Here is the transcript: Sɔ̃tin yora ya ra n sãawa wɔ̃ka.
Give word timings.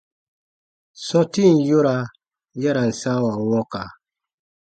Sɔ̃tin 1.05 1.55
yora 1.67 1.95
ya 2.61 2.71
ra 2.75 2.83
n 2.89 2.91
sãawa 3.01 3.33
wɔ̃ka. 3.49 3.83